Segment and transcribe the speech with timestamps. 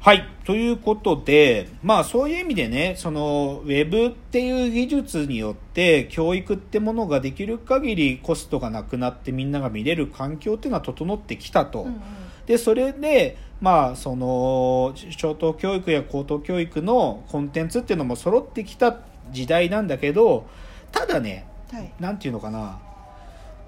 [0.00, 0.26] はい。
[0.46, 11.82] ということで、まあそういう意味でね、そのウェブっていう技術によって教育ってものができる限りコストがなくなってみんなが見れる環境っていうのは整ってきたと。
[11.82, 12.00] うんうん
[12.46, 18.96] で、それで、まあその小等教育や高等教育のコンテンツっていうのも揃ってきた
[19.30, 20.48] 時代なんだけど、
[20.90, 22.80] ただね、はいなんていうのかな。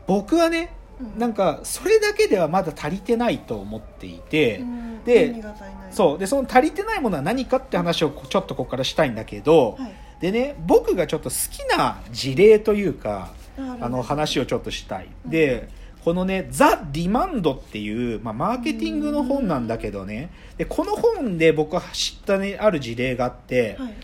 [0.08, 0.81] 僕はね、うん
[1.16, 5.04] なんかそれだけではまだ足りてないと思っていて、うん。
[5.04, 5.42] で
[5.90, 6.18] そう。
[6.18, 9.92] でその足りてないものは何かって話をこちょっとここからしたいんだけど、はい。
[10.20, 15.68] でね僕がちょっと好きな事例というかああの話をちょっとしたい、で
[16.04, 20.30] このね「ザ・ディマンド」っていう、まあ、マーケティングの本なんだけどね。
[20.56, 23.94] でこの本で僕は知った、ね、ある事例があって、はい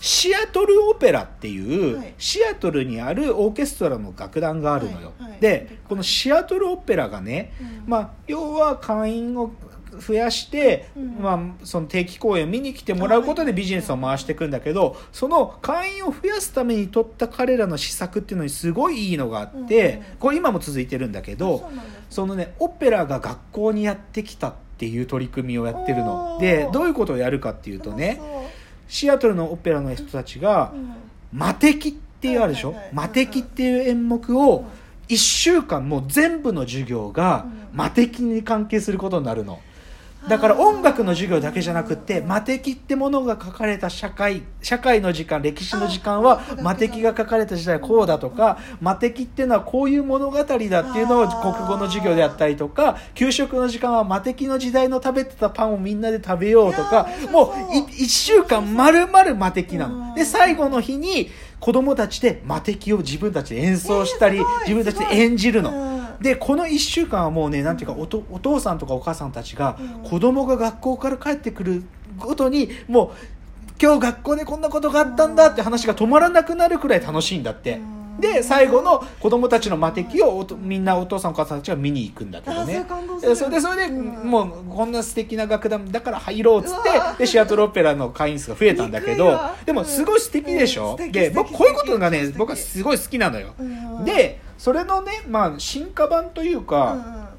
[0.00, 2.14] シアトルオペラっていう、はい。
[2.18, 5.30] シアトルにあるオーケストラの楽団があるのよ、はい。
[5.32, 5.40] はい。
[5.40, 7.90] でこのシアトルオペラがね、うん。
[7.90, 9.52] まあ、要は会員を
[9.98, 11.18] 増やして、うん。
[11.20, 20.18] まあ、その定期公演を見に来てもらうことでビジネスを回していくんだけどその会員を増やすために取った彼らの施策っていうのにすごいいいのがあって、うん。
[20.18, 21.70] これ今も続いてるんだけあど
[22.08, 26.38] そのねオペラが学校にやってきたっていう取り組みをやってるの。
[26.40, 28.18] でどういうことをやるかっていうとね
[28.90, 30.94] シアトルのオペラの人たちがうん。
[31.32, 32.74] 魔敵っていうあるでしょ？
[32.92, 34.64] 魔敵っていう演目を
[35.08, 37.78] 1週間もう全部の授業がうん。
[37.78, 39.60] 魔敵に関係することになるの。
[40.28, 57.86] だから音楽の授業だけじゃなくって魔敵ってものが書かれた社会社会の時間歴史の時間はあ魔敵が書かれた時代はこうだとか魔敵っていうのはこういう物語だっていうのを国語の授業でやったりとか給食の時間は魔敵の時代の食べてたパンをみんなで食べようとかもう面白そう。
[57.86, 60.08] 1週間丸々魔敵なうん。
[60.10, 65.89] ので最後の日に子供たちで魔敵を自分たちで演奏したり自分たちで演じるの。
[66.20, 70.10] うんでこの1週間はもうねなんていうかおとお父さんとかお母さんたちがうん。
[70.10, 71.82] 子供が学校から帰ってくる
[72.18, 73.10] ごとにもう
[73.82, 77.78] 今日学校でこんなことがあったんだって話が止まらなくなるくらい楽しいんだって。
[77.78, 78.20] うん。
[78.20, 82.84] で最後の子供たちの魔敵をおとみんなお父さんお母さんたちが見に行くんだけどね。
[83.34, 84.30] それでそれでうん。
[84.30, 90.98] もうこんな素敵な楽団だから入ろうっつってでシアトルオペラの会員数が増えたんだけどでもすごい素敵でしょ？
[91.10, 93.54] で僕こういうことがね僕はすごい好きなのよ。
[93.58, 94.04] うん。
[94.04, 97.30] でそれのねまあ進化版といううんか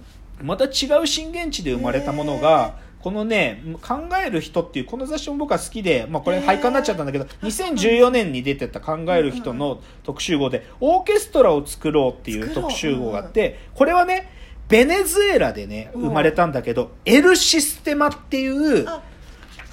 [0.42, 0.48] うん。
[0.48, 12.50] また違う震源地で生まれたものがこのね「考える人」っていうこの雑誌も僕は好きで、まあ、これ廃刊になっちゃったんだけど2014年に出てた「考える人」の特集号で「オーケストラを作ろう」っていう。
[12.56, 14.28] 特集号があってこれはね
[14.68, 16.02] ベネズエラでねうん。
[16.08, 19.03] 生まれたんだけどエルシステマっていうあ。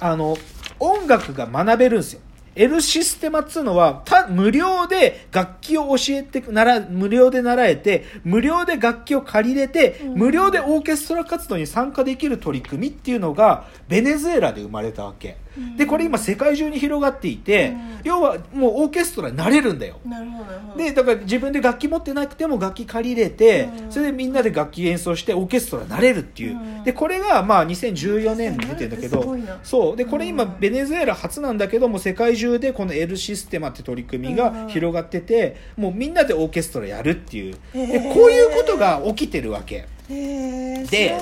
[0.01, 0.37] あの
[0.79, 2.21] 音楽が学べるんですよ。
[2.59, 10.13] エルシステマっつうのはた無料で楽器を教えてなら無料で習えて無料で楽器を借りれて、うん。
[10.15, 17.89] 無料でオーケストラ活動に参加できる取り組みっていうのがベネズエラで生まれたわけ、うんでこれ今世界中に広がっていて、うん。
[18.03, 19.99] 要はもうオーケストラになれるんだよ。
[20.05, 20.43] なるほ
[20.73, 23.91] どでだから自分で楽器持ってなくても楽器借りれて、うん。
[23.91, 26.83] それでみんなで楽器演奏してオーケストラになれるっていう、うん。
[26.83, 29.95] でこれがまあ2014年に出てるんだけどそう。
[29.95, 37.55] でこれ今うんベネズエラ初なんだけども世界中でこの L システマって取り組みが広がってて、もうみんなでオーケストラやるっていう。
[37.73, 39.75] でこういうことが起きてるわけ。
[39.75, 41.17] へえで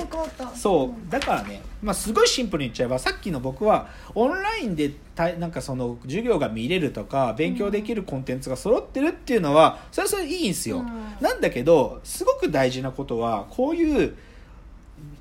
[0.54, 1.10] そう。
[1.10, 10.86] だからね、まあ、すごいシンプルに言っちゃえばさっきの僕はオンラインでたなんかその授業が見れるとか勉強できるコンテンツが揃ってるっていうのはそれはそれでいいんですよ、うん。
[11.20, 14.16] なんだけどすごく大事なことはこういう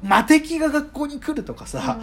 [0.01, 2.00] 魔敵が学校に来るとかさ、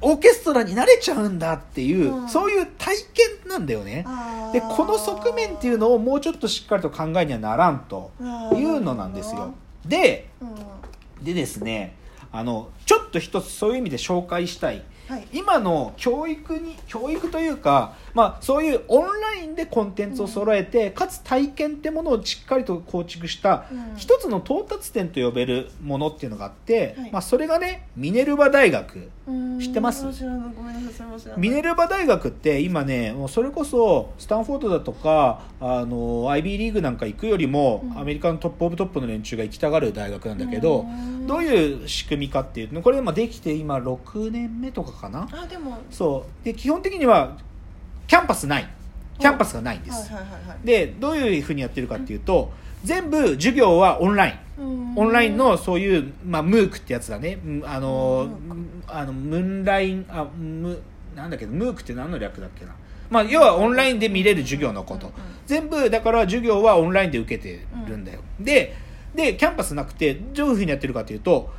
[0.00, 2.28] オーケストラになれちゃうんだっていう、うん。
[2.28, 2.96] そういう体
[3.42, 4.04] 験なんだよね。
[4.52, 8.12] でこの側面っていうのをもうちょっとしっかりと考えにはならんと
[8.54, 9.54] いうのなんですよ。
[9.84, 11.24] でうん。
[11.24, 11.96] でですね
[12.32, 14.82] あのちょっと一つそういう意味で紹介したい。
[15.08, 15.26] はい。
[15.32, 23.96] 今の教育に教育というか、まあ、そういうオンラインでコンテンツを揃えて、かつ体験ってものをしっかりと構築したうん。
[23.96, 27.12] 一つの到達点と呼べるものっていうのがあって、はい。
[27.12, 28.96] まあ、それがねミネルバ大学。
[28.96, 29.10] うん
[29.60, 30.06] 知ってます？
[31.36, 37.98] ミネルバ大学って今ねもうそれこそスタンフォードだとかあの IB リーグなんか行くよりも、うん。
[37.98, 41.26] アメリカの top of top の連中が行きたがる大学なんだけど、うん。
[41.26, 45.28] どういう仕組みかっていうとこれまあできて今6年目とかかな？
[45.30, 45.78] あでも。
[45.90, 46.44] そう。
[46.44, 47.36] で基本的には
[48.06, 48.68] キャンパスない。
[49.18, 50.12] キャンパスがないんです、
[50.62, 52.52] でどういうふうにやってるかっていうと
[52.84, 54.62] 全部授業はオンライン。
[54.62, 54.98] うん。
[54.98, 57.38] オンラインのそういう、まあ、 MOOC ってやつだね。
[57.44, 60.80] うんあのムあのムーンラインあム
[61.14, 62.72] なんだっけどムークって何の略だっけな？
[63.10, 65.12] まあ要はオンラインで見れる授業のこと。
[65.46, 68.20] 全部だから授業はオンラインで受けてるんだよ。
[68.40, 68.74] で
[69.14, 71.50] でキャンパスなくてどういうふうにやってるかというと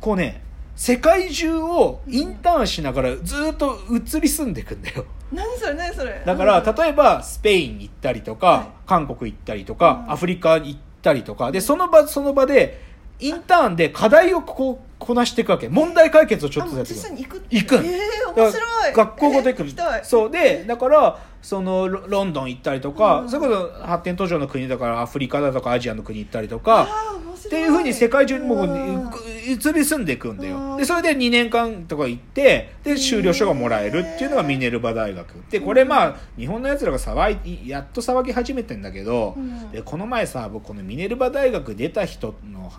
[0.00, 0.42] こうね
[0.74, 5.04] 世界中をインターンしながらずっと移り住んでいくんだよ。
[5.32, 6.22] 何それ何それ。
[6.24, 6.74] だからうん。
[6.74, 8.66] 例えばスペインに行ったりとか、はい。
[8.86, 10.12] 韓国行ったりとか、うん。
[10.12, 11.52] アフリカに行ったりとか。
[11.52, 12.80] でその場その場で
[13.20, 15.68] インターンで課題をこうこなしていくわけ。
[15.68, 17.08] 問題解決をちょっとやっていく。
[17.10, 17.74] に行く行く。
[17.76, 18.92] ええだから面白い。
[18.94, 19.60] 学校ごと行く。
[19.60, 20.04] えーきたい。
[20.04, 20.30] そう。
[20.30, 26.88] でだからそのロロンドン行ったりとか、うんそれこそ発展途上の国だからアフリカだとかアジアの国行ったりとあか
[27.34, 29.10] っていうふうに世界中にもううん
[29.44, 30.50] 移り住んでいくんだうん。
[30.50, 35.26] よでそれで2年間とか行ってで修了書がもらえるっていうのがミネルバ大学。
[35.50, 39.70] でこれまあ日本のやつらが騒いやっと騒ぎ始めてんだけど、うん。
[39.72, 42.72] でこの前さ僕このミネルバ大学出た人の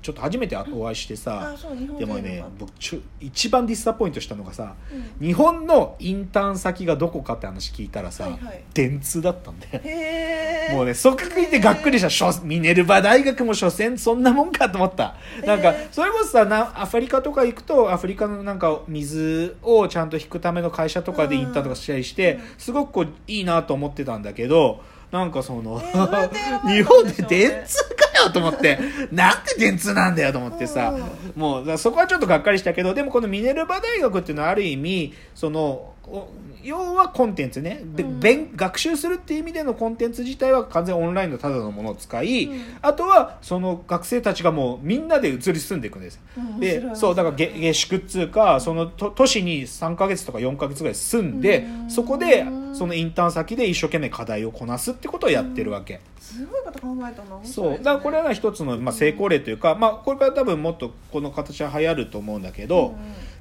[0.00, 4.74] ちょっと初めてお会いしてさう日本でもね僕ちょ一番ディスアポイントしたのがさ
[5.20, 5.26] うん。
[5.26, 8.64] 日本のインターン先がどこかって話聞いたらさ、はいはい。
[8.74, 9.80] 電通だったんだよ。
[9.84, 12.40] へえもうね、そっ聞いてがっくりした。
[12.42, 15.16] ミネルバ大学も所詮そんなもんかと思った。
[15.44, 28.78] なんかえ、ーそれこそさ、なアフリカとか行くと、アフリカのなんか水をちゃんと引くための会社とかでインターンとかしたりしてうん、すごくこういいなと思ってたんだけど、なんかその、えー 日本で電通かよと思って、
[29.10, 30.96] なんで電通なんだよと思ってさ、
[31.36, 36.28] もうそこはちょっとがっかりしたけどでもこのミネルバ大学っていうのはある意味そのお
[36.62, 38.20] 要はコンテンツね、でうん。
[38.20, 42.60] 勉学習するっていう意味でのコンテンツ自体は完全オンラインのただのものを使い、うん。
[42.80, 46.58] あとはその学生たちがもうみんなで移り住んでいくんですうん。
[46.58, 51.90] 面でそうだから下下宿っつうかその都都市に3ヶ月とか4ヶ月ぐらい住んでうん。
[51.90, 56.00] そこでそのインターン先で一生懸命課題をこなすってことをやってるわけ。
[56.20, 57.72] すごいこと考えたなそう。
[57.72, 62.96] だからこれは一つの、まあ、成功例というか、まあ、これから多分もっとこの形は流行ると思うんだけど、うん。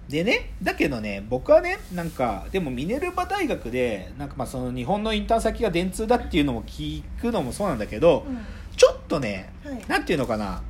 [0.09, 8.39] でねだけどね僕はねなんかでもミネルバ大学でなんかまあその日本のインターン先が電通だっていうのも聞くのもそうなんだけど、うん。
[8.75, 9.85] ちょっとね、はい。
[9.88, 10.63] なんていうのかな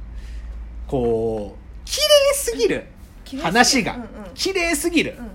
[0.87, 2.85] こう綺麗すぎる
[3.23, 3.41] 綺麗すぎる。
[3.43, 4.07] 話が、うんうん。
[4.33, 5.29] 綺麗すぎる、うん。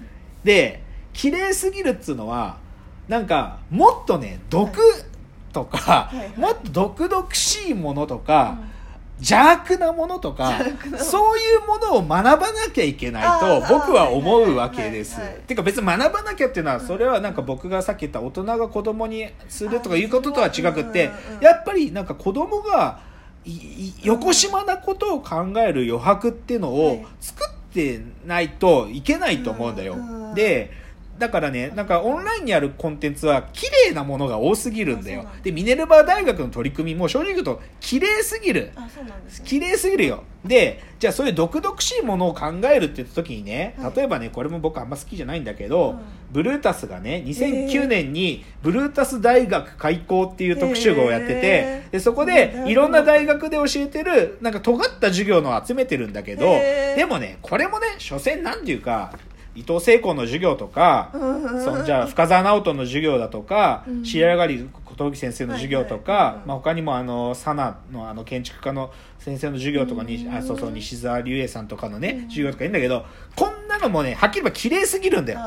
[0.45, 2.59] で綺麗すぎるっつうのは
[3.09, 4.79] なんかもっとね毒
[5.57, 6.39] とか、いはいはい。
[6.39, 8.59] もっと毒々しいものとか、
[9.19, 10.59] 邪悪なものとか
[10.99, 15.15] そういうものを学ばなきゃいけないと僕は思うわけです。
[15.15, 21.11] はいはいはいてか別に学ばなきゃっていうのはそれはなんか僕がさっき言った大人が子供にするとかいうこととは違くって
[21.41, 23.01] やっぱりなんか子供が
[23.47, 27.07] いい横島なことを考える余白っていうのをはい。
[27.21, 29.97] 作ってないといけないと思うんだよ。
[30.35, 30.71] で
[31.19, 35.27] だからね、なんかオンラインにあるコンテンツは綺麗なものが多すぎるんだよ。
[35.43, 38.73] で、ミネルバ大学の取り組みも正直言うと綺麗すぎる。
[38.77, 40.25] あそうなんですね綺麗すぎるよ。
[40.45, 45.99] で、じゃあそういう毒々しいものを考えるって言った時にねはい、例えばね、これも僕あんま好きじゃないんだけど、うん。
[46.31, 59.13] ブルータスがね、2009年にブルータス大学開校っていう特集号をやっててで、そこでいろんな大学で教えてる、なんか尖った授業のを集めてるんだけど、でもね、これもね、所詮なんていうか、
[59.57, 64.05] 伊藤聖子の授業とか、そのじゃあ深澤直人の授業だとか、うん。
[64.05, 70.35] 白上がり小峠先生の授業とか、はいはいうんまあ、他にもあのサナのあの建築家の先生の授業とかに、うん。
[70.35, 72.29] あそうそう西澤隆英さんとかのね、うん。
[72.29, 73.05] 授業とかいいんだけど
[73.35, 75.41] こんなのもねはっきり言えば綺麗すぎるんだよ。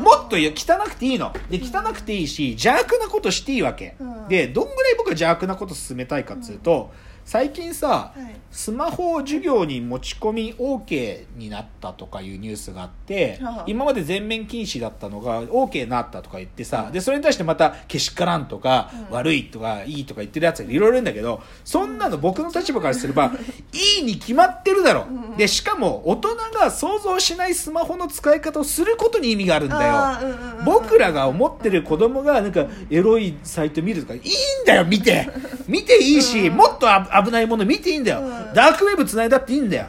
[0.00, 1.32] もっと汚くていいの。
[1.50, 4.28] で汚くていいし邪悪なことしていいわけ、うん。
[4.28, 6.92] でどんぐらい僕は邪悪なこと進めたいかっつうと、
[7.26, 8.36] 最近さ、はい。
[8.52, 19.16] スマホを授業に持ち込み OK になったとかいうニュースがあって、はあ今まで全面禁止だったのが OK になったとか言ってさ、でそれに対してまたけしからんとか、うん。
[19.16, 23.32] 悪いとかいいとか言ってるやつがいろいろいるんだけどそんなの僕の立場からすれば
[23.98, 25.34] いいに決まってるだろ、う。
[25.34, 34.24] んでしかも大人が想像しないスマホの使い方をすることに意味があるんだよ、うんうん僕らが思ってる子供がなんかエロいサイト見るとかいいん
[34.66, 35.28] だよ見て。
[35.68, 38.54] 見ていいし、もっとあ危ないもの見ていいんだよ、うん。
[38.54, 39.86] ダークウェブ繋いだっていいんだよ。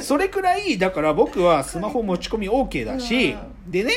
[0.00, 3.92] それくらいだから僕はスマホ持ち込み OK だし、でね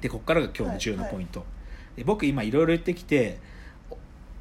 [0.00, 1.44] でこっからが今日の重要なポイント、
[1.96, 3.38] で僕今いろいろ言ってきて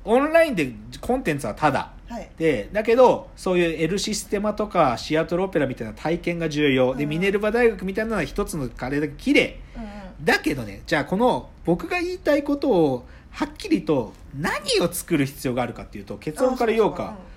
[0.04, 2.30] オンラインでコンテンツはただはい。
[2.38, 6.94] でだけどそういう L システマとかシアトルオペラみたいな体験が重要。
[6.96, 7.10] でうん。
[7.10, 9.60] ミネルバ大学みたいなのは一つのカレーだけ綺麗。
[9.78, 9.90] うんうん。
[10.26, 17.04] だけどねじゃあこの僕が言いたいことをはっきりと何を作る必要があるかっていうと結論から言おうか。
[17.04, 17.32] あそそ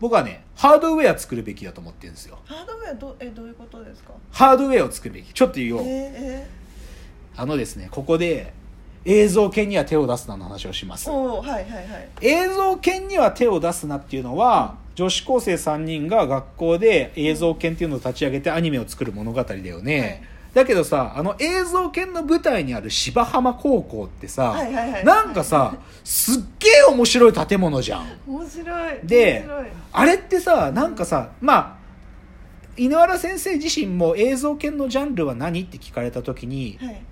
[0.00, 2.38] 僕はねハードウェア作るべきだと思ってるんですよ。
[2.48, 4.12] うんハードウェアどえどういうことですか？
[4.30, 5.32] ハードウェアを作るべき。
[5.32, 6.48] ちょっと言おう、え
[7.36, 8.54] あのですねここで
[9.04, 11.10] 映像系には手を出すなの話をします。
[11.10, 12.08] はいはいはい。
[12.22, 28.06] 映像研には手を出すなっていうのは、女子高生3人が学校で映像研っていうのを立ち上げてアニメを作る物語だよね、はいだけどさあの映像研の舞台にある芝浜高校ってさ、はいはいはいなんかさすっげえ面白い建物じゃん。
[28.26, 29.48] 面白いで
[29.92, 31.80] あれってさなんかさまあ
[32.76, 37.02] 井ノ原先生自身も映像系のジャンルは何って聞かれた時にはい。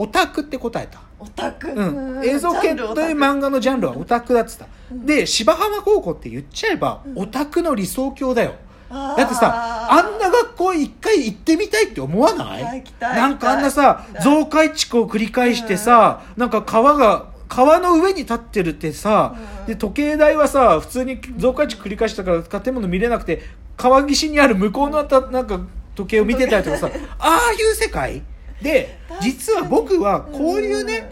[0.00, 1.72] オタクって答えた、オタク。
[1.72, 7.18] うん、映像系という漫画のジャンルはオタクだっつった、うんで芝浜高校って言っちゃえば、うん。
[7.18, 8.54] オタクの理想郷だよ
[8.90, 12.84] だだってさあんな学校一回行ってみたいって思わない？
[13.00, 19.66] なんかあんなさ増改築を繰り返してさ、なんか川が川の上に立ってるってさ、うん。
[19.66, 23.42] で時計台はさ普通に増改築繰り返したから建物見れなくて
[23.76, 25.60] 川岸にある向こうのたなんか
[25.94, 28.22] 時計を見てたりとかさああいう世界？
[28.62, 30.86] で実は僕はこういううん。
[30.86, 31.08] ね行っ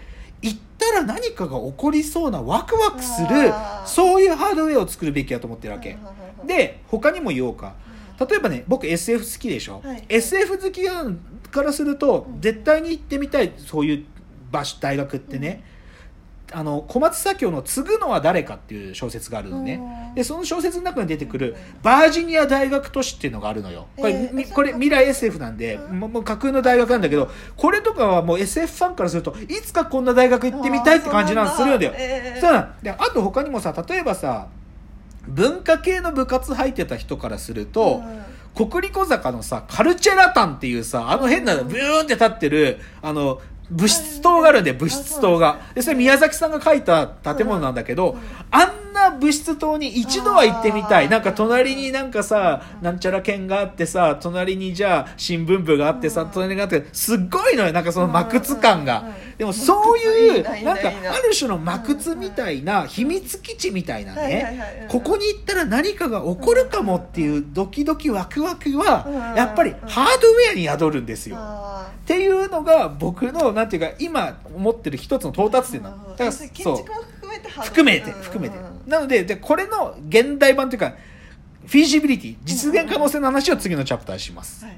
[0.91, 3.53] たら何かが起こりそうなワクワクする
[3.85, 5.97] そういうハードウェアを作るべきだと思ってるわけ。
[6.47, 7.75] でで他にも言おうか。
[8.19, 10.05] 例えばね僕 SF 好きでしょ、はい。
[10.09, 10.83] SF 好き
[11.51, 14.05] からするとうん絶対に行ってみたいそういう
[14.51, 15.65] 場所大学ってね、
[16.53, 23.87] あの小松左京の「継ぐのは誰か」っていう小説があるのね、うんでその小説の中に出てくるうんバージニア大学都市っていうのがあるのよ。
[23.97, 26.01] これ,み、えーこれ未来 SF なんで、うん。
[26.01, 32.75] もう架空の大学なんだけどこれとかはもう SF ファンからするといつかこんな大学行ってみたいって感じなんするんだよ、えそうなん。
[32.83, 34.47] であと他にもさ例えばさ
[35.29, 38.01] 文化系の部活入ってた人からすると、
[38.55, 45.61] 国立小坂のさカルチェラタンっていうさあの変なブーンって立ってるあの物質棟があるんで物質棟が。
[45.75, 48.19] でそれ宮崎さんが書いた建物なんだけど、うん
[48.51, 51.09] あんな物質棟に一度は行ってみたい。
[51.09, 56.31] なんか隣になんかさなんちゃら犬があってさ隣にじゃあ新聞部があってさうん。
[56.31, 57.73] 隣にあってすっごいのよ。
[57.73, 59.05] なんかその魔窟感が。
[59.39, 64.79] でもそういうなんかある種の魔窟みたいな秘密基地みたいなね。
[64.83, 68.79] うんここに行ったら何かが起こるかもっていうドキドキワクワクうん。
[68.79, 71.37] はやっぱりハードウェアに宿るんですよ。
[71.39, 75.97] あっていうのが僕のなんていうか今思ってる一つの到達点なの。
[76.11, 78.76] だから建築そうも含めてハード含めて含めて。
[78.87, 80.95] なのででこれの現代版というか
[81.67, 84.65] フィジビリティ実現可能性の話を次のチャプターします。
[84.65, 84.77] はい